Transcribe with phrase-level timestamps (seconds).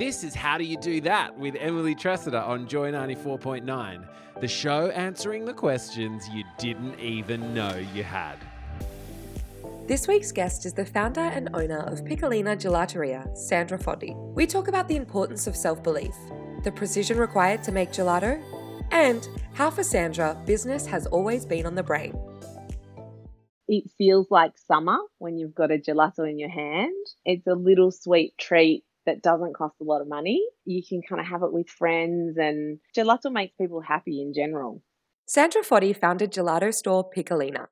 [0.00, 4.08] This is How Do You Do That with Emily Tressida on Joy 94.9,
[4.40, 8.36] the show answering the questions you didn't even know you had.
[9.86, 14.16] This week's guest is the founder and owner of Piccolina Gelateria, Sandra Foti.
[14.34, 16.14] We talk about the importance of self belief,
[16.64, 18.42] the precision required to make gelato,
[18.92, 22.18] and how for Sandra, business has always been on the brain.
[23.68, 27.06] It feels like summer when you've got a gelato in your hand.
[27.26, 30.44] It's a little sweet treat that doesn't cost a lot of money.
[30.64, 34.82] You can kind of have it with friends, and gelato makes people happy in general.
[35.26, 37.66] Sandra Foti founded gelato store Piccolina.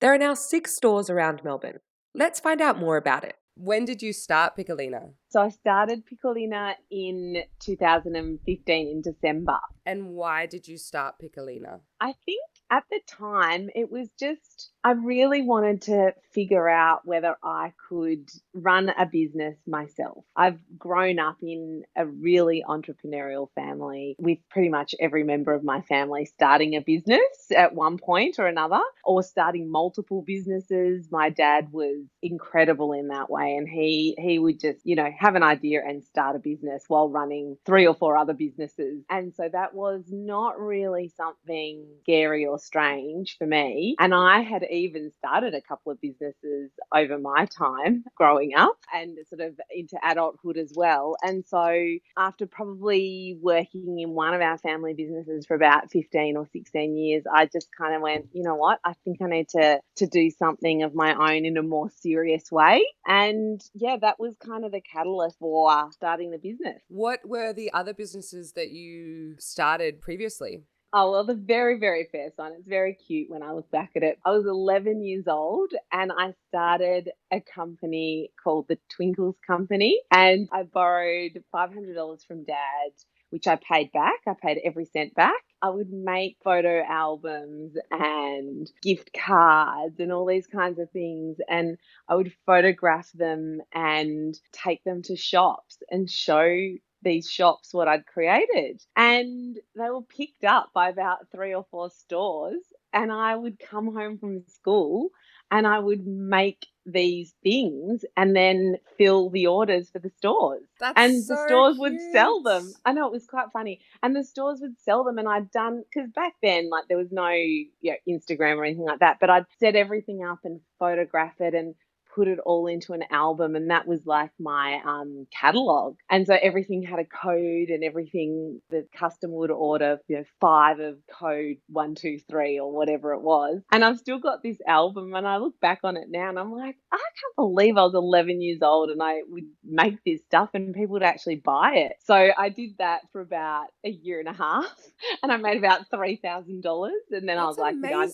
[0.00, 1.78] There are now six stores around Melbourne.
[2.14, 3.36] Let's find out more about it.
[3.54, 5.12] When did you start Piccolina?
[5.28, 9.58] So I started Piccolina in 2015 in December.
[9.84, 11.80] And why did you start Piccolina?
[12.00, 12.40] I think
[12.70, 18.28] at the time it was just I really wanted to figure out whether I could
[18.54, 20.24] run a business myself.
[20.34, 25.82] I've grown up in a really entrepreneurial family with pretty much every member of my
[25.82, 27.20] family starting a business
[27.54, 31.08] at one point or another or starting multiple businesses.
[31.10, 35.34] My dad was incredible in that way and he he would just, you know, have
[35.34, 39.04] an idea and start a business while running three or four other businesses.
[39.10, 43.96] And so that was not really something scary or strange for me.
[43.98, 49.18] And I had even started a couple of businesses over my time growing up and
[49.28, 51.16] sort of into adulthood as well.
[51.22, 51.74] And so
[52.16, 57.24] after probably working in one of our family businesses for about 15 or 16 years,
[57.32, 58.80] I just kind of went, you know what?
[58.84, 62.50] I think I need to to do something of my own in a more serious
[62.50, 62.84] way.
[63.06, 66.82] And yeah, that was kind of the catalyst for starting the business.
[66.88, 70.62] What were the other businesses that you started previously?
[70.94, 72.52] Oh, well, the very, very first one.
[72.58, 74.18] It's very cute when I look back at it.
[74.26, 80.02] I was 11 years old and I started a company called the Twinkles Company.
[80.10, 82.92] And I borrowed $500 from dad,
[83.30, 84.20] which I paid back.
[84.26, 85.40] I paid every cent back.
[85.62, 91.38] I would make photo albums and gift cards and all these kinds of things.
[91.48, 96.54] And I would photograph them and take them to shops and show
[97.02, 98.82] these shops what I'd created.
[98.96, 102.62] And they were picked up by about three or four stores.
[102.92, 105.10] And I would come home from school
[105.50, 110.62] and I would make these things and then fill the orders for the stores.
[110.80, 112.72] That's and so the stores would sell them.
[112.84, 113.80] I know it was quite funny.
[114.02, 117.12] And the stores would sell them and I'd done because back then like there was
[117.12, 121.40] no you know, Instagram or anything like that, but I'd set everything up and photograph
[121.40, 121.74] it and
[122.14, 126.36] put it all into an album and that was like my um, catalog and so
[126.42, 131.56] everything had a code and everything the customer would order you know five of code
[131.68, 135.36] one two three or whatever it was and i've still got this album and i
[135.38, 138.60] look back on it now and i'm like i can't believe i was 11 years
[138.62, 142.48] old and i would make this stuff and people would actually buy it so i
[142.48, 144.66] did that for about a year and a half
[145.22, 148.06] and i made about $3000 and then i was That's like you know, I-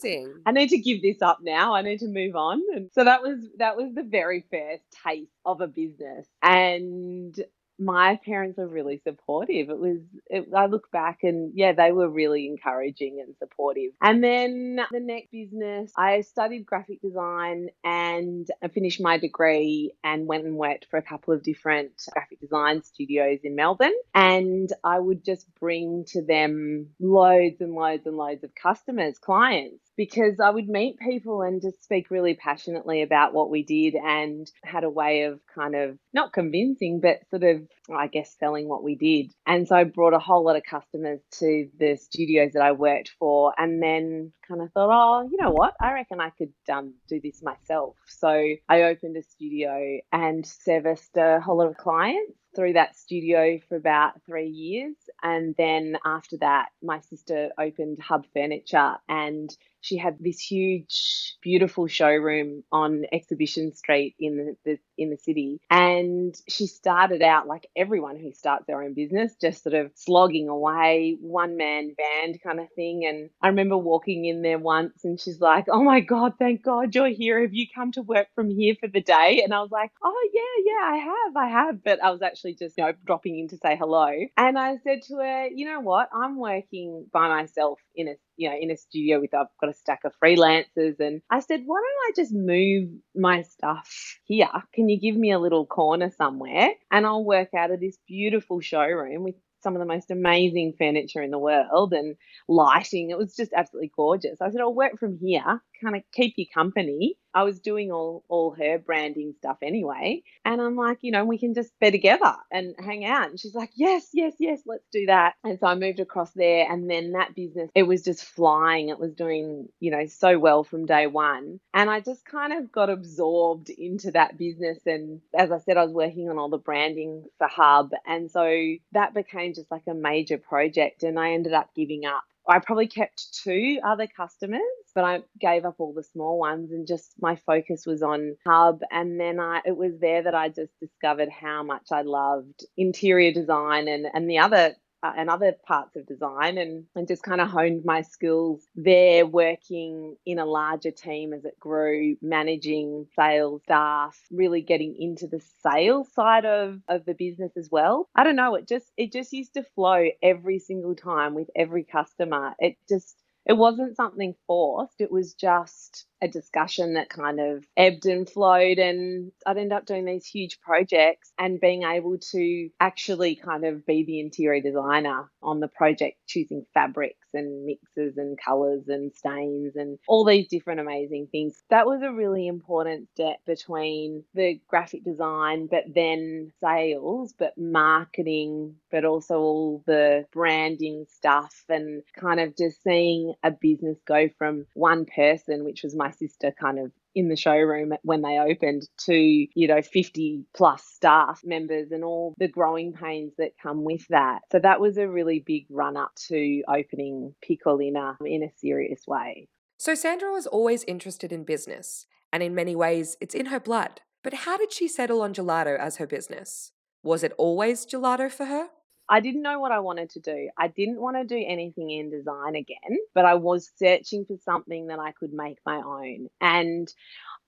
[0.47, 1.75] I need to give this up now.
[1.75, 2.62] I need to move on.
[2.75, 6.26] And so that was that was the very first taste of a business.
[6.43, 7.38] And
[7.78, 9.71] my parents were really supportive.
[9.71, 13.93] It was it, I look back and yeah, they were really encouraging and supportive.
[14.03, 20.26] And then the next business, I studied graphic design and I finished my degree and
[20.26, 23.94] went and worked for a couple of different graphic design studios in Melbourne.
[24.15, 29.88] And I would just bring to them loads and loads and loads of customers, clients
[29.98, 34.50] because I would meet people and just speak really passionately about what we did and
[34.62, 38.84] had a way of kind of not convincing, but sort of, I guess, selling what
[38.84, 39.32] we did.
[39.44, 43.11] And so I brought a whole lot of customers to the studios that I worked
[43.19, 45.75] for and then kind of thought, oh, you know what?
[45.81, 47.96] I reckon I could um, do this myself.
[48.06, 48.28] So
[48.69, 53.76] I opened a studio and serviced a whole lot of clients through that studio for
[53.76, 54.96] about three years.
[55.22, 61.86] And then after that, my sister opened Hub Furniture and she had this huge, beautiful
[61.86, 65.60] showroom on Exhibition Street in the, the in the city.
[65.70, 70.48] And she started out like everyone who starts their own business, just sort of slogging
[70.48, 73.06] away, one man band kind of thing.
[73.06, 76.94] And I remember walking in there once and she's like, Oh my God, thank God
[76.94, 77.40] you're here.
[77.42, 79.42] Have you come to work from here for the day?
[79.44, 81.84] And I was like, Oh, yeah, yeah, I have, I have.
[81.84, 84.11] But I was actually actually just you know dropping in to say hello.
[84.37, 86.08] And I said to her, you know what?
[86.12, 89.75] I'm working by myself in a you know in a studio with I've got a
[89.75, 94.49] stack of freelancers, and I said, why don't I just move my stuff here?
[94.75, 98.61] Can you give me a little corner somewhere, and I'll work out of this beautiful
[98.61, 102.14] showroom with some of the most amazing furniture in the world and
[102.49, 103.11] lighting.
[103.11, 104.41] It was just absolutely gorgeous.
[104.41, 107.16] I said, I'll work from here, kind of keep you company.
[107.34, 110.22] I was doing all all her branding stuff anyway.
[110.44, 113.30] And I'm like, you know, we can just be together and hang out.
[113.30, 115.34] And she's like, yes, yes, yes, let's do that.
[115.44, 116.70] And so I moved across there.
[116.70, 118.88] And then that business, it was just flying.
[118.88, 121.60] It was doing, you know, so well from day one.
[121.75, 124.78] And I just kind of got absorbed into that business.
[124.86, 127.90] And as I said, I was working on all the branding for Hub.
[128.06, 128.50] And so
[128.92, 131.02] that became just like a major project.
[131.02, 134.60] And I ended up giving up I probably kept two other customers,
[134.94, 138.80] but I gave up all the small ones and just my focus was on Hub.
[138.90, 143.32] And then I, it was there that I just discovered how much I loved interior
[143.32, 147.40] design and, and the other uh, and other parts of design and, and just kind
[147.40, 153.62] of honed my skills there working in a larger team as it grew managing sales
[153.64, 158.08] staff really getting into the sales side of, of the business as well.
[158.14, 161.84] I don't know it just it just used to flow every single time with every
[161.84, 162.54] customer.
[162.58, 163.16] It just
[163.48, 168.78] it wasn't something forced it was just a discussion that kind of ebbed and flowed
[168.78, 173.86] and I'd end up doing these huge projects and being able to actually kind of
[173.86, 179.76] be the interior designer on the project choosing fabrics and mixes and colors and stains
[179.76, 181.62] and all these different amazing things.
[181.70, 188.75] That was a really important step between the graphic design but then sales but marketing
[188.90, 194.66] but also all the branding stuff and kind of just seeing a business go from
[194.74, 198.88] one person which was my my sister kind of in the showroom when they opened
[198.97, 204.06] to you know 50 plus staff members and all the growing pains that come with
[204.09, 204.43] that.
[204.53, 209.49] So that was a really big run up to opening piccolina in a serious way.
[209.79, 214.00] So sandra was always interested in business and in many ways it's in her blood.
[214.23, 216.70] But how did she settle on gelato as her business?
[217.03, 218.69] Was it always gelato for her
[219.08, 220.50] I didn't know what I wanted to do.
[220.58, 224.88] I didn't want to do anything in design again, but I was searching for something
[224.88, 226.28] that I could make my own.
[226.40, 226.93] And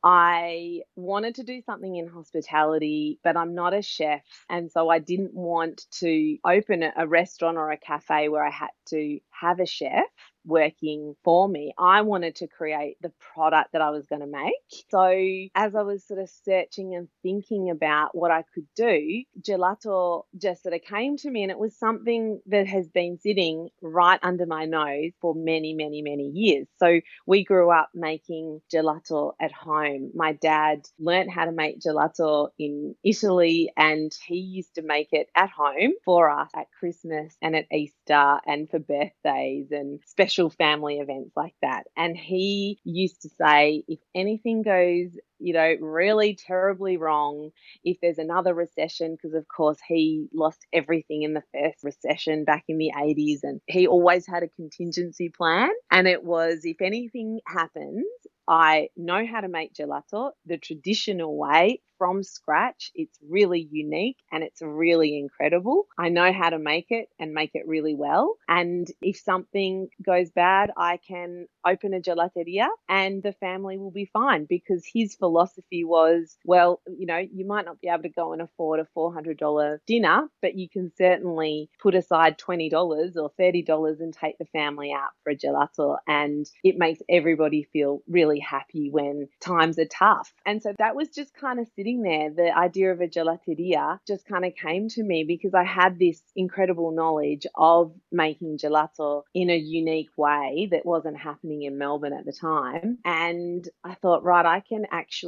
[0.02, 4.23] I wanted to do something in hospitality, but I'm not a chef.
[4.49, 8.70] And so I didn't want to open a restaurant or a cafe where I had
[8.88, 10.05] to have a chef
[10.44, 11.73] working for me.
[11.79, 14.55] I wanted to create the product that I was going to make.
[14.91, 15.08] So
[15.55, 20.62] as I was sort of searching and thinking about what I could do, gelato just
[20.62, 24.47] sort of came to me and it was something that has been sitting right under
[24.47, 26.67] my nose for many, many, many years.
[26.79, 29.90] So we grew up making gelato at home.
[30.15, 35.29] My dad learned how to make gelato in Italy and he used to make it
[35.35, 40.51] at home for us at Christmas and at Easter and for birthdays and special special
[40.51, 41.85] family events like that.
[41.97, 45.11] And he used to say, if anything goes,
[45.41, 47.51] you know, really terribly wrong,
[47.85, 52.65] if there's another recession, because of course he lost everything in the first recession back
[52.69, 55.71] in the 80s, and he always had a contingency plan.
[55.91, 58.05] And it was, if anything happens,
[58.49, 62.91] I know how to make gelato the traditional way from scratch.
[62.95, 65.87] It's really unique and it's really incredible.
[65.99, 68.37] I know how to make it and make it really well.
[68.49, 74.11] And if something goes bad, I can open a gelateria and the family will be
[74.12, 78.33] fine because his philosophy was, well, you know, you might not be able to go
[78.33, 82.73] and afford a $400 dinner, but you can certainly put aside $20
[83.17, 85.97] or $30 and take the family out for a gelato.
[86.07, 90.33] And it makes everybody feel really happy when times are tough.
[90.47, 94.27] And so that was just kind of sitting there, the idea of a gelateria just
[94.27, 99.51] kind of came to me because I had this incredible knowledge of making gelato in
[99.51, 102.99] a unique way that wasn't happening in Melbourne at the time.
[103.05, 105.20] And I thought, right, I can actually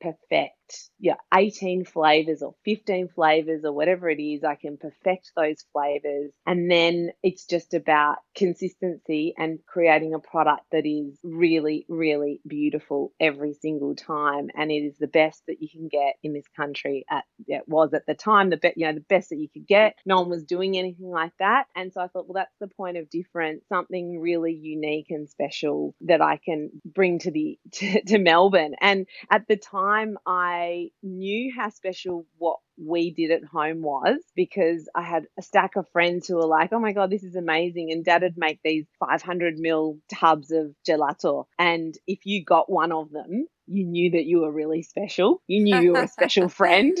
[0.00, 0.59] perfect
[0.98, 6.32] yeah 18 flavors or 15 flavors or whatever it is i can perfect those flavors.
[6.46, 13.12] And then it's just about consistency and creating a product that is really really beautiful
[13.20, 14.48] every single time.
[14.56, 17.94] And it is the best that you can get in this country at it was
[17.94, 19.94] at the time the best you know the best that you could get.
[20.06, 21.66] No one was doing anything like that.
[21.74, 25.94] And so i thought well that's the point of difference something really unique and special
[26.02, 28.74] that i can bring to the to, to melbourne.
[28.80, 34.18] And at the time i I knew how special what we did at home was
[34.34, 37.36] because I had a stack of friends who were like, oh my God, this is
[37.36, 37.92] amazing.
[37.92, 41.44] And dad would make these 500 mil tubs of gelato.
[41.58, 45.42] And if you got one of them, you knew that you were really special.
[45.46, 46.98] You knew you were a special friend.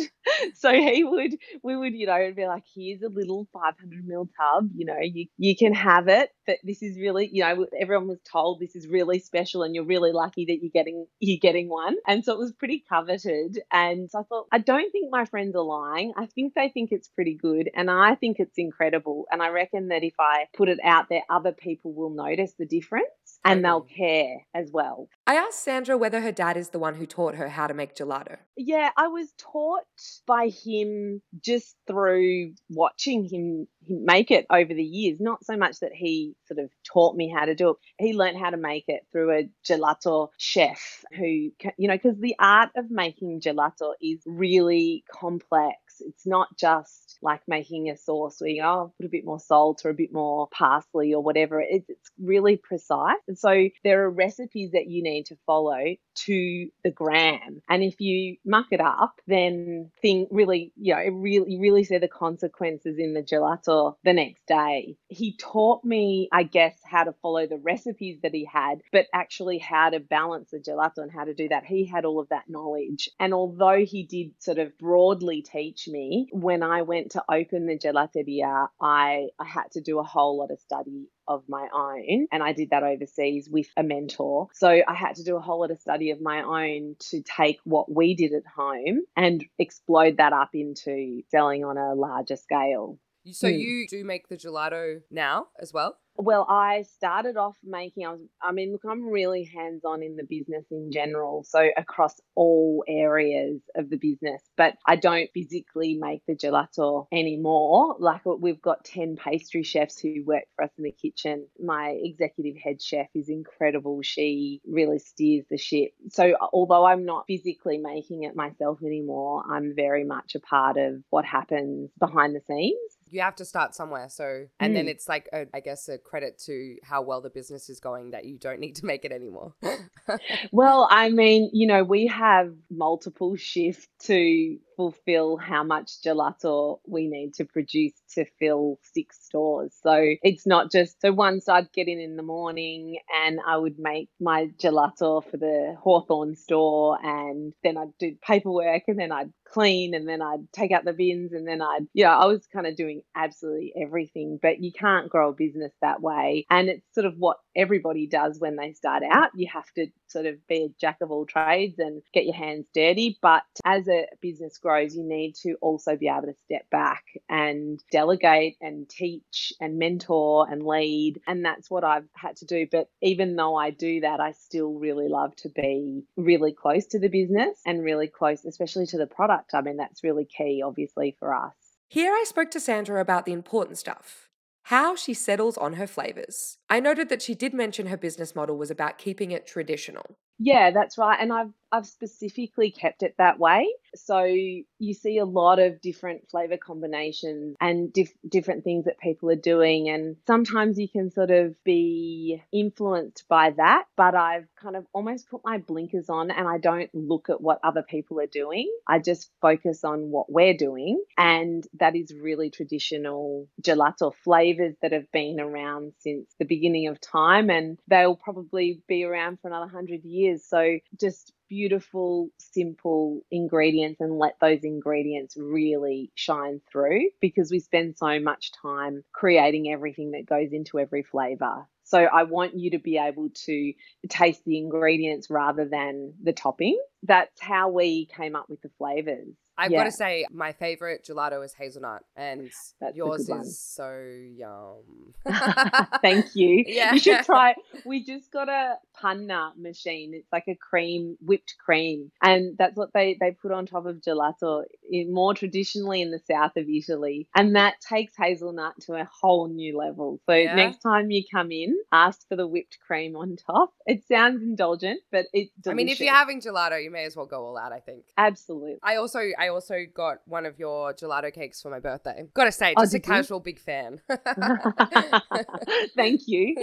[0.54, 1.34] So he would,
[1.64, 5.26] we would, you know, be like, here's a little 500 mil tub, you know, you,
[5.36, 8.86] you can have it, but this is really, you know, everyone was told this is
[8.86, 11.96] really special and you're really lucky that you're getting, you're getting one.
[12.06, 13.60] And so it was pretty coveted.
[13.72, 16.12] And so I thought, I don't think my friends are lying.
[16.16, 17.70] I think they think it's pretty good.
[17.74, 19.26] And I think it's incredible.
[19.30, 22.66] And I reckon that if I put it out there, other people will notice the
[22.66, 23.06] difference
[23.44, 25.08] and they'll care as well.
[25.26, 27.94] I asked Sandra whether her dad is the one who taught her how to make
[27.94, 28.36] gelato.
[28.56, 29.84] Yeah, I was taught
[30.26, 35.20] by him just through watching him, him make it over the years.
[35.20, 37.76] Not so much that he sort of taught me how to do it.
[37.98, 42.36] He learned how to make it through a gelato chef who, you know, because the
[42.38, 45.76] art of making gelato is really complex.
[46.00, 49.82] It's not just like making a sauce where you oh, put a bit more salt
[49.84, 51.60] or a bit more parsley or whatever.
[51.60, 53.18] It's, it's really precise.
[53.28, 57.60] And so there are recipes that you need to follow to the gram.
[57.68, 61.84] And if you muck it up, then thing really, you know, it really, you really
[61.84, 64.96] see the consequences in the gelato the next day.
[65.08, 69.58] He taught me, I guess, how to follow the recipes that he had, but actually
[69.58, 71.64] how to balance the gelato and how to do that.
[71.64, 73.10] He had all of that knowledge.
[73.18, 77.78] And although he did sort of broadly teach me, when I went to open the
[77.78, 82.26] gelateria, I, I had to do a whole lot of study of my own.
[82.32, 84.48] And I did that overseas with a mentor.
[84.54, 87.58] So I had to do a whole lot of study of my own to take
[87.64, 92.98] what we did at home and explode that up into selling on a larger scale.
[93.32, 93.58] So mm.
[93.58, 95.96] you do make the gelato now as well?
[96.16, 100.16] Well, I started off making, I was, I mean, look, I'm really hands on in
[100.16, 101.44] the business in general.
[101.48, 107.96] So across all areas of the business, but I don't physically make the gelato anymore.
[107.98, 111.46] Like we've got 10 pastry chefs who work for us in the kitchen.
[111.58, 114.02] My executive head chef is incredible.
[114.02, 115.92] She really steers the ship.
[116.10, 121.02] So although I'm not physically making it myself anymore, I'm very much a part of
[121.08, 122.76] what happens behind the scenes
[123.10, 124.08] you have to start somewhere.
[124.08, 124.76] So, and mm.
[124.76, 128.10] then it's like, a, I guess, a credit to how well the business is going
[128.12, 129.54] that you don't need to make it anymore.
[130.52, 137.06] well, I mean, you know, we have multiple shifts to fulfill how much gelato we
[137.06, 139.76] need to produce to fill six stores.
[139.82, 143.78] So it's not just so once I'd get in in the morning and I would
[143.78, 149.34] make my gelato for the Hawthorn store and then I'd do paperwork and then I'd
[149.44, 152.66] clean and then I'd take out the bins and then I'd yeah, I was kind
[152.66, 154.38] of doing absolutely everything.
[154.40, 156.46] But you can't grow a business that way.
[156.48, 159.30] And it's sort of what everybody does when they start out.
[159.34, 162.66] You have to sort of be a jack of all trades and get your hands
[162.74, 163.18] dirty.
[163.20, 167.82] But as a business grows, you need to also be able to step back and
[167.90, 171.20] delegate and teach and mentor and lead.
[171.26, 172.66] And that's what I've had to do.
[172.70, 176.98] But even though I do that, I still really love to be really close to
[176.98, 179.54] the business and really close, especially to the product.
[179.54, 181.54] I mean, that's really key, obviously, for us.
[181.88, 184.28] Here I spoke to Sandra about the important stuff
[184.64, 186.58] how she settles on her flavors.
[186.68, 190.16] I noted that she did mention her business model was about keeping it traditional.
[190.42, 191.18] Yeah, that's right.
[191.20, 193.68] And I've I've specifically kept it that way.
[193.94, 199.30] So you see a lot of different flavor combinations and dif- different things that people
[199.30, 199.88] are doing.
[199.88, 203.84] And sometimes you can sort of be influenced by that.
[203.96, 207.60] But I've kind of almost put my blinkers on and I don't look at what
[207.62, 208.68] other people are doing.
[208.88, 211.02] I just focus on what we're doing.
[211.18, 217.00] And that is really traditional gelato flavors that have been around since the beginning of
[217.00, 217.50] time.
[217.50, 220.29] And they'll probably be around for another hundred years.
[220.38, 227.98] So just beautiful, simple ingredients and let those ingredients really shine through because we spend
[227.98, 231.66] so much time creating everything that goes into every flavor.
[231.84, 233.72] So I want you to be able to
[234.08, 236.80] taste the ingredients rather than the topping.
[237.02, 239.34] That's how we came up with the flavors.
[239.60, 239.80] I've yeah.
[239.80, 242.50] got to say, my favorite gelato is hazelnut, and
[242.80, 243.92] That's yours is so
[244.34, 245.12] yum.
[246.02, 246.64] Thank you.
[246.66, 246.94] Yeah.
[246.94, 247.54] You should try.
[247.84, 250.14] We just got a panna machine.
[250.14, 253.96] It's like a cream, whipped cream, and that's what they they put on top of
[253.96, 254.62] gelato.
[254.90, 259.48] In, more traditionally in the south of Italy, and that takes hazelnut to a whole
[259.48, 260.20] new level.
[260.24, 260.54] So yeah.
[260.54, 263.74] next time you come in, ask for the whipped cream on top.
[263.84, 265.70] It sounds indulgent, but it's delicious.
[265.70, 267.72] I mean, if you're having gelato, you may as well go all out.
[267.72, 268.04] I think.
[268.16, 268.78] Absolutely.
[268.82, 272.24] I also I also got one of your gelato cakes for my birthday.
[272.34, 273.42] Gotta say, oh, just oh, a casual you?
[273.42, 274.00] big fan.
[275.96, 276.56] Thank you.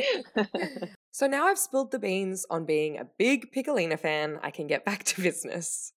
[1.11, 4.83] so now I've spilled the beans on being a big Piccolina fan, I can get
[4.85, 5.93] back to business.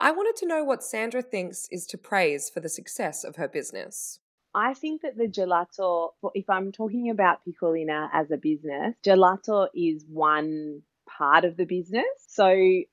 [0.00, 3.48] I wanted to know what Sandra thinks is to praise for the success of her
[3.48, 4.20] business.
[4.54, 10.04] I think that the gelato, if I'm talking about Piccolina as a business, gelato is
[10.08, 10.82] one
[11.16, 12.04] part of the business.
[12.28, 12.46] So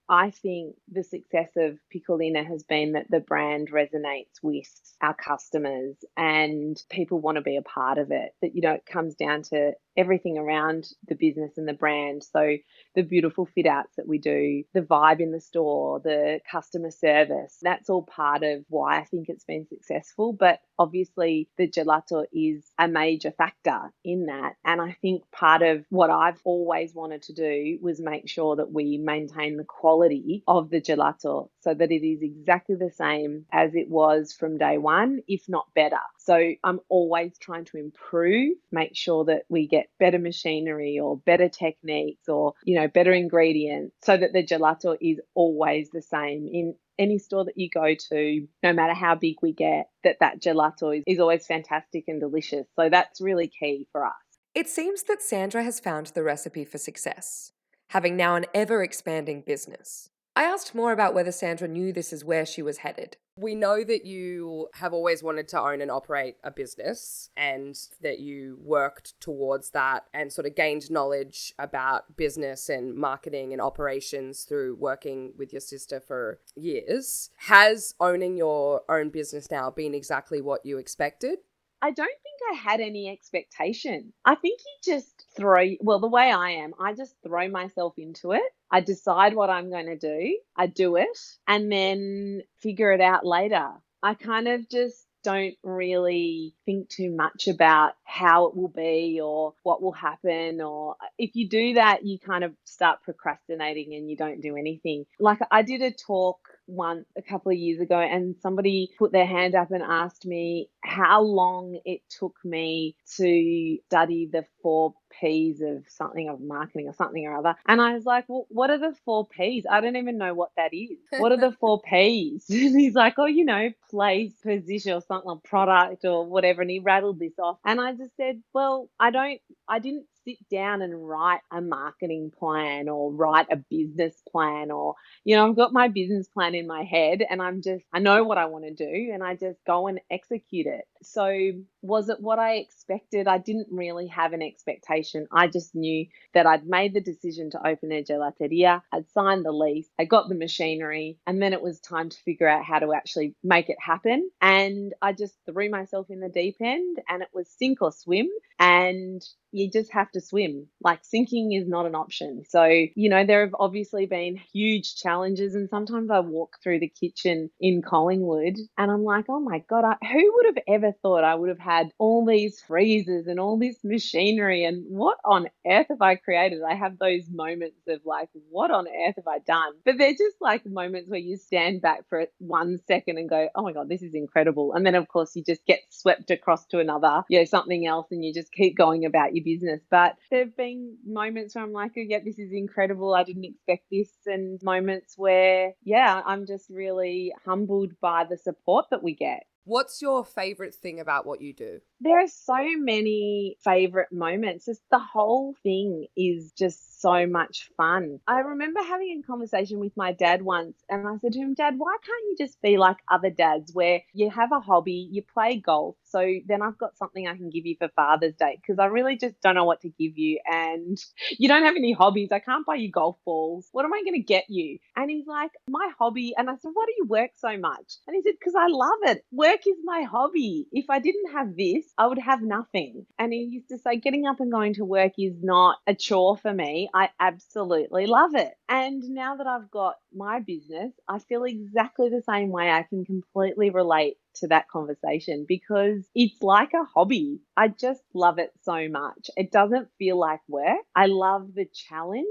[0.09, 4.69] I think the success of Piccolina has been that the brand resonates with
[5.01, 8.31] our customers and people want to be a part of it.
[8.41, 12.23] That, you know, it comes down to everything around the business and the brand.
[12.23, 12.57] So
[12.95, 17.57] the beautiful fit outs that we do, the vibe in the store, the customer service,
[17.61, 20.33] that's all part of why I think it's been successful.
[20.33, 24.53] But obviously, the gelato is a major factor in that.
[24.65, 28.71] And I think part of what I've always wanted to do was make sure that
[28.71, 33.75] we maintain the quality of the gelato so that it is exactly the same as
[33.75, 35.99] it was from day one, if not better.
[36.23, 41.49] So I'm always trying to improve, make sure that we get better machinery or better
[41.49, 46.75] techniques or, you know, better ingredients so that the gelato is always the same in
[46.99, 50.95] any store that you go to, no matter how big we get, that that gelato
[50.95, 52.67] is, is always fantastic and delicious.
[52.75, 54.13] So that's really key for us.
[54.53, 57.51] It seems that Sandra has found the recipe for success,
[57.89, 60.10] having now an ever expanding business.
[60.33, 63.17] I asked more about whether Sandra knew this is where she was headed.
[63.35, 68.19] We know that you have always wanted to own and operate a business and that
[68.19, 74.43] you worked towards that and sort of gained knowledge about business and marketing and operations
[74.43, 77.29] through working with your sister for years.
[77.37, 81.39] Has owning your own business now been exactly what you expected?
[81.81, 84.13] I don't think I had any expectation.
[84.23, 88.33] I think you just throw, well, the way I am, I just throw myself into
[88.33, 88.43] it.
[88.71, 93.25] I decide what I'm going to do, I do it, and then figure it out
[93.25, 93.69] later.
[94.01, 99.53] I kind of just don't really think too much about how it will be or
[99.63, 100.61] what will happen.
[100.61, 105.05] Or if you do that, you kind of start procrastinating and you don't do anything.
[105.19, 109.25] Like I did a talk one a couple of years ago and somebody put their
[109.25, 115.61] hand up and asked me how long it took me to study the four P's
[115.61, 117.55] of something of marketing or something or other.
[117.67, 119.65] And I was like, well, what are the four P's?
[119.69, 120.97] I don't even know what that is.
[121.17, 122.45] What are the four P's?
[122.49, 126.61] and he's like, oh, you know, place, position or something, or product or whatever.
[126.61, 127.57] And he rattled this off.
[127.65, 132.31] And I just said, well, I don't, I didn't sit down and write a marketing
[132.37, 136.67] plan or write a business plan or you know I've got my business plan in
[136.67, 139.59] my head and I'm just I know what I want to do and I just
[139.65, 140.85] go and execute it.
[141.03, 143.27] So was it what I expected?
[143.27, 145.27] I didn't really have an expectation.
[145.31, 148.81] I just knew that I'd made the decision to open a gelateria.
[148.91, 149.89] I'd signed the lease.
[149.99, 153.35] I got the machinery and then it was time to figure out how to actually
[153.43, 154.29] make it happen.
[154.41, 158.27] And I just threw myself in the deep end and it was sink or swim
[158.59, 160.67] and you just have to swim.
[160.81, 162.43] Like sinking is not an option.
[162.47, 165.55] So, you know, there have obviously been huge challenges.
[165.55, 169.83] And sometimes I walk through the kitchen in Collingwood and I'm like, oh my God,
[169.83, 173.57] I, who would have ever thought I would have had all these freezers and all
[173.57, 174.65] this machinery?
[174.65, 176.61] And what on earth have I created?
[176.67, 179.73] I have those moments of like, what on earth have I done?
[179.85, 183.63] But they're just like moments where you stand back for one second and go, oh
[183.63, 184.73] my God, this is incredible.
[184.73, 188.07] And then, of course, you just get swept across to another, you know, something else
[188.11, 189.81] and you just keep going about your business.
[189.89, 193.13] But there have been moments where I'm like, oh, yeah, this is incredible.
[193.13, 194.09] I didn't expect this.
[194.25, 199.43] And moments where, yeah, I'm just really humbled by the support that we get.
[199.63, 201.79] What's your favorite thing about what you do?
[201.99, 204.65] There are so many favorite moments.
[204.65, 208.19] Just the whole thing is just so much fun.
[208.27, 211.75] I remember having a conversation with my dad once, and I said to him, Dad,
[211.77, 215.57] why can't you just be like other dads where you have a hobby, you play
[215.57, 218.85] golf, so then I've got something I can give you for Father's Day because I
[218.85, 220.97] really just don't know what to give you, and
[221.37, 222.31] you don't have any hobbies.
[222.31, 223.69] I can't buy you golf balls.
[223.73, 224.79] What am I going to get you?
[224.95, 226.33] And he's like, My hobby.
[226.35, 227.97] And I said, Why do you work so much?
[228.07, 229.23] And he said, Because I love it.
[229.31, 230.67] Work is my hobby.
[230.71, 233.05] If I didn't have this, I would have nothing.
[233.19, 236.37] And he used to say, getting up and going to work is not a chore
[236.37, 236.89] for me.
[236.93, 238.53] I absolutely love it.
[238.69, 242.69] And now that I've got my business, I feel exactly the same way.
[242.69, 247.39] I can completely relate to that conversation because it's like a hobby.
[247.57, 249.29] I just love it so much.
[249.37, 250.79] It doesn't feel like work.
[250.95, 252.25] I love the challenge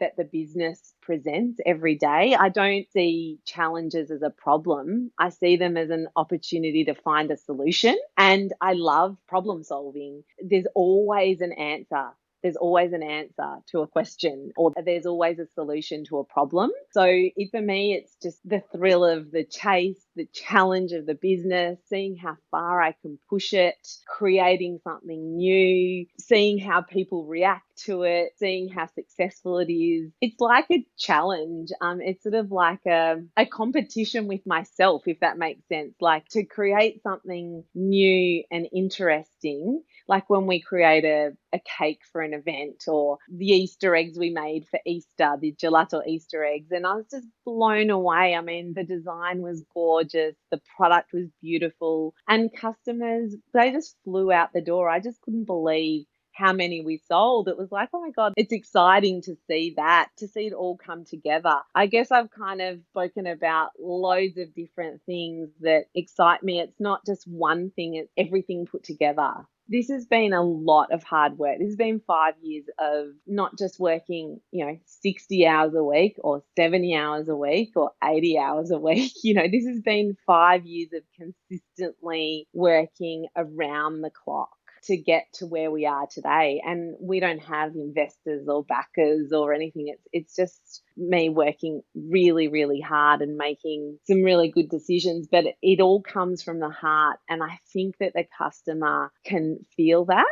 [0.00, 2.34] that the business presents every day.
[2.38, 5.12] I don't see challenges as a problem.
[5.18, 7.96] I see them as an opportunity to find a solution.
[8.16, 10.24] And I love problem solving.
[10.42, 12.10] There's always an answer
[12.46, 16.70] there's always an answer to a question or there's always a solution to a problem.
[16.92, 21.16] So it, for me, it's just the thrill of the chase, the challenge of the
[21.16, 23.74] business, seeing how far I can push it,
[24.06, 30.12] creating something new, seeing how people react to it, seeing how successful it is.
[30.20, 31.70] It's like a challenge.
[31.80, 35.94] Um, it's sort of like a, a competition with myself, if that makes sense.
[36.00, 42.20] Like to create something new and interesting like when we create a, a cake for
[42.20, 46.70] an event or the Easter eggs we made for Easter, the gelato Easter eggs.
[46.70, 48.34] And I was just blown away.
[48.34, 54.30] I mean, the design was gorgeous, the product was beautiful, and customers, they just flew
[54.32, 54.88] out the door.
[54.88, 57.48] I just couldn't believe how many we sold.
[57.48, 60.76] It was like, oh my God, it's exciting to see that, to see it all
[60.76, 61.56] come together.
[61.74, 66.60] I guess I've kind of spoken about loads of different things that excite me.
[66.60, 69.32] It's not just one thing, it's everything put together.
[69.68, 71.58] This has been a lot of hard work.
[71.58, 76.16] This has been five years of not just working, you know, 60 hours a week
[76.20, 79.12] or 70 hours a week or 80 hours a week.
[79.24, 84.50] You know, this has been five years of consistently working around the clock
[84.86, 86.62] to get to where we are today.
[86.64, 89.88] And we don't have investors or backers or anything.
[89.88, 95.28] It's it's just me working really, really hard and making some really good decisions.
[95.30, 97.18] But it all comes from the heart.
[97.28, 100.24] And I think that the customer can feel that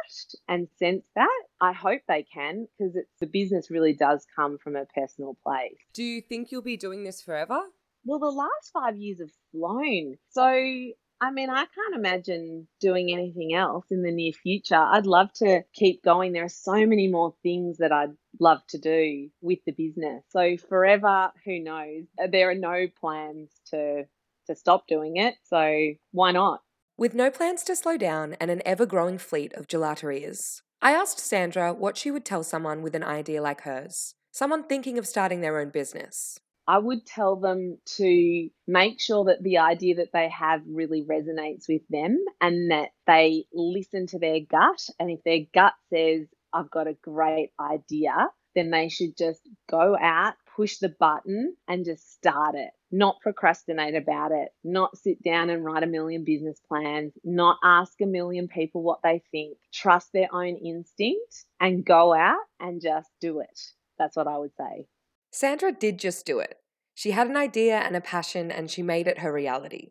[0.48, 1.42] and sense that.
[1.60, 5.78] I hope they can because the business really does come from a personal place.
[5.94, 7.60] Do you think you'll be doing this forever?
[8.04, 10.18] Well, the last five years have flown.
[10.30, 14.77] So I mean, I can't imagine doing anything else in the near future.
[14.77, 16.33] I'd love to keep going.
[16.33, 20.24] There are so many more things that I'd love to do with the business.
[20.31, 22.05] So forever, who knows?
[22.22, 24.05] Uh, there are no plans to
[24.46, 25.37] to stop doing it.
[25.44, 26.61] So why not?
[26.98, 31.18] With no plans to slow down and an ever growing fleet of gelaterias, I asked
[31.18, 35.40] Sandra what she would tell someone with an idea like hers, someone thinking of starting
[35.40, 36.38] their own business.
[36.66, 41.68] I would tell them to make sure that the idea that they have really resonates
[41.68, 44.88] with them and that they listen to their gut.
[44.98, 49.96] And if their gut says, I've got a great idea, then they should just go
[50.00, 52.70] out, push the button, and just start it.
[52.90, 58.00] Not procrastinate about it, not sit down and write a million business plans, not ask
[58.00, 59.59] a million people what they think.
[59.72, 63.61] Trust their own instinct and go out and just do it.
[63.98, 64.87] That's what I would say.
[65.34, 66.58] Sandra did just do it.
[66.94, 69.90] She had an idea and a passion, and she made it her reality.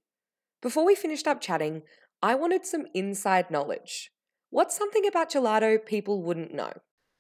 [0.62, 1.82] Before we finished up chatting,
[2.22, 4.14] I wanted some inside knowledge.
[4.52, 6.72] What's something about gelato people wouldn't know?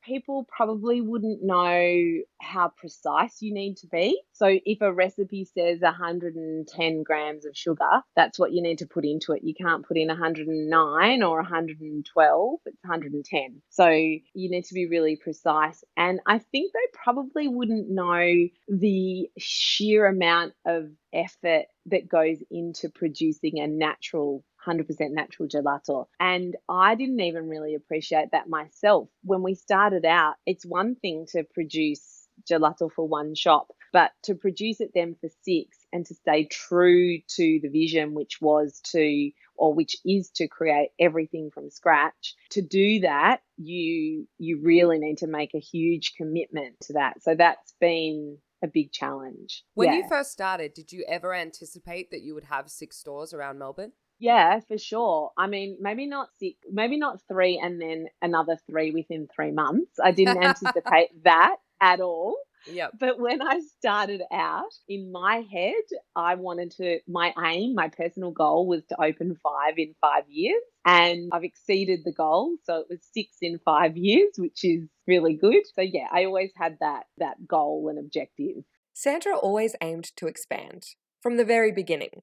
[0.06, 4.22] People probably wouldn't know how precise you need to be.
[4.34, 9.06] So if a recipe says 110 grams of sugar, that's what you need to put
[9.06, 9.44] into it.
[9.44, 13.62] You can't put in 109 or 112, it's 110.
[13.70, 15.84] So you need to be really precise.
[15.98, 22.90] And I think they probably wouldn't know the sheer amount of effort that goes into
[22.90, 26.06] producing a natural 100% natural gelato.
[26.20, 29.10] And I didn't even really appreciate that myself.
[29.24, 34.36] When we started out, it's one thing to produce gelato for one shop, but to
[34.36, 39.32] produce it then for six and to stay true to the vision, which was to,
[39.56, 42.36] or which is to create everything from scratch.
[42.52, 47.22] To do that, you, you really need to make a huge commitment to that.
[47.22, 49.64] So that's been a big challenge.
[49.76, 49.98] When yeah.
[49.98, 53.92] you first started, did you ever anticipate that you would have six stores around Melbourne?
[54.24, 55.32] Yeah, for sure.
[55.38, 60.00] I mean, maybe not six, maybe not three, and then another three within three months.
[60.02, 62.38] I didn't anticipate that at all.
[62.68, 62.92] Yep.
[63.02, 65.84] But when I started out, in my head,
[66.16, 70.64] I wanted to, my aim, my personal goal was to open five in five years.
[70.86, 72.56] And I've exceeded the goal.
[72.64, 75.64] So it was six in five years, which is really good.
[75.76, 78.64] So yeah, I always had that, that goal and objective.
[78.94, 80.86] Sandra always aimed to expand
[81.22, 82.22] from the very beginning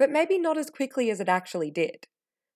[0.00, 2.06] but maybe not as quickly as it actually did.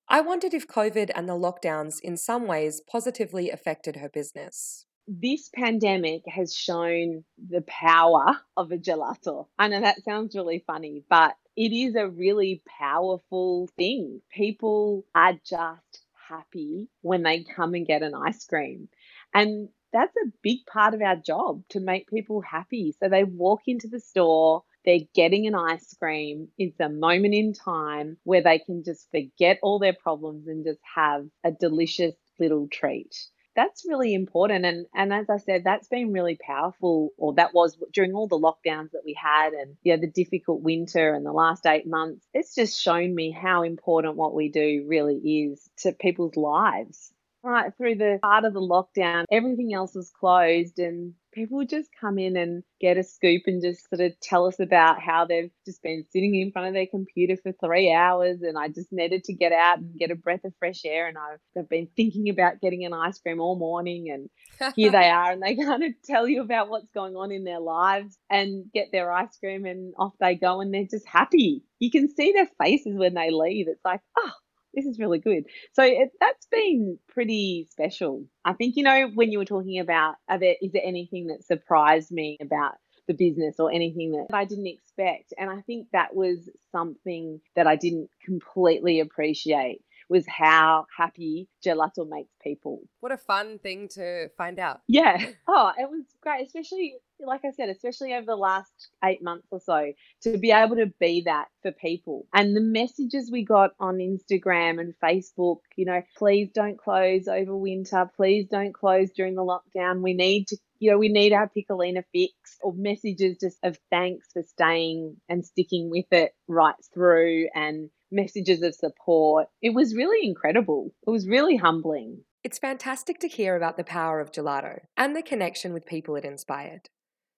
[0.08, 4.86] I wondered if COVID and the lockdowns in some ways positively affected her business.
[5.06, 9.46] This pandemic has shown the power of a gelato.
[9.58, 14.22] I know that sounds really funny, but it is a really powerful thing.
[14.32, 18.88] People are just happy when they come and get an ice cream.
[19.34, 22.94] And that's a big part of our job to make people happy.
[22.98, 26.48] So they walk into the store, they're getting an ice cream.
[26.58, 30.80] It's a moment in time where they can just forget all their problems and just
[30.94, 33.14] have a delicious little treat.
[33.56, 34.64] That's really important.
[34.64, 38.38] And, and as I said, that's been really powerful, or that was during all the
[38.38, 42.26] lockdowns that we had and you know, the difficult winter and the last eight months.
[42.34, 47.12] It's just shown me how important what we do really is to people's lives
[47.44, 52.18] right through the part of the lockdown, everything else was closed and people just come
[52.18, 55.82] in and get a scoop and just sort of tell us about how they've just
[55.82, 59.34] been sitting in front of their computer for three hours and I just needed to
[59.34, 62.84] get out and get a breath of fresh air and I've been thinking about getting
[62.84, 66.42] an ice cream all morning and here they are and they kind of tell you
[66.42, 70.36] about what's going on in their lives and get their ice cream and off they
[70.36, 71.62] go and they're just happy.
[71.80, 73.66] You can see their faces when they leave.
[73.68, 74.30] It's like, oh,
[74.74, 75.44] this is really good.
[75.72, 78.24] So it, that's been pretty special.
[78.44, 81.44] I think, you know, when you were talking about, are there, is there anything that
[81.44, 82.74] surprised me about
[83.06, 85.32] the business or anything that I didn't expect?
[85.38, 92.08] And I think that was something that I didn't completely appreciate was how happy gelato
[92.08, 92.82] makes people.
[93.00, 94.80] What a fun thing to find out.
[94.88, 95.24] Yeah.
[95.46, 96.94] Oh, it was great, especially
[97.26, 100.92] like I said, especially over the last eight months or so, to be able to
[101.00, 102.26] be that for people.
[102.32, 107.56] And the messages we got on Instagram and Facebook, you know, please don't close over
[107.56, 108.10] winter.
[108.16, 110.02] Please don't close during the lockdown.
[110.02, 114.28] We need to, you know, we need our Piccolina fix or messages just of thanks
[114.32, 119.48] for staying and sticking with it right through and messages of support.
[119.60, 120.94] It was really incredible.
[121.06, 122.22] It was really humbling.
[122.44, 126.26] It's fantastic to hear about the power of gelato and the connection with people it
[126.26, 126.90] inspired.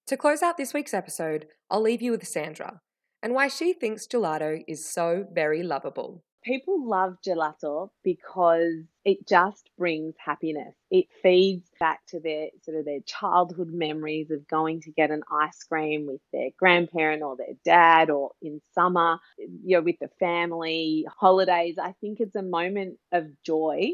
[0.06, 2.80] To close out this week's episode, I'll leave you with Sandra
[3.22, 9.68] and why she thinks gelato is so very lovable people love gelato because it just
[9.76, 10.74] brings happiness.
[10.90, 15.22] It feeds back to their sort of their childhood memories of going to get an
[15.30, 20.10] ice cream with their grandparent or their dad or in summer, you know, with the
[20.20, 21.76] family, holidays.
[21.82, 23.90] I think it's a moment of joy.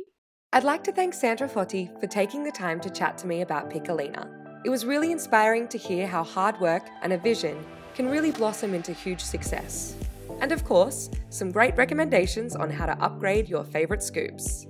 [0.53, 3.71] I'd like to thank Sandra Foti for taking the time to chat to me about
[3.71, 4.42] Piccolina.
[4.65, 8.75] It was really inspiring to hear how hard work and a vision can really blossom
[8.75, 9.97] into huge success
[10.43, 14.67] and of course, some great recommendations on how to upgrade your favourite scoops.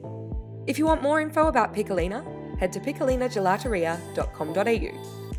[0.67, 5.33] If you want more info about Piccolina, head to piccolinagelateria.com.au.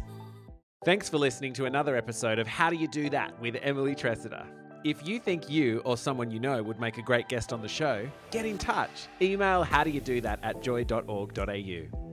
[0.83, 4.45] Thanks for listening to another episode of How Do You Do That with Emily Tressida.
[4.83, 7.69] If you think you or someone you know would make a great guest on the
[7.69, 9.07] show, get in touch.
[9.21, 12.12] Email howdoyoudothat at joy.org.au.